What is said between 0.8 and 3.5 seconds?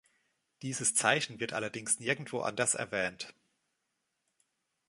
Zeichen wird allerdings nirgendwo anders erwähnt.